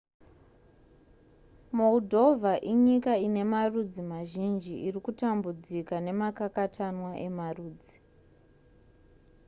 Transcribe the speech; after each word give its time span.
moldova 1.77 2.51
inyika 2.71 3.13
ine 3.27 3.43
marudzi 3.51 4.01
mazhinji 4.11 4.73
irikutambudzika 4.87 5.95
nemakakatanwa 6.05 7.11
emarudzi 7.27 7.95